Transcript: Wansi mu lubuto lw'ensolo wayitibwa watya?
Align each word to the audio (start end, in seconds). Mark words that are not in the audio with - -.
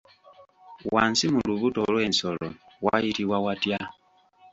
Wansi 0.93 1.25
mu 1.33 1.39
lubuto 1.49 1.81
lw'ensolo 1.91 2.47
wayitibwa 2.85 3.37
watya? 3.45 3.79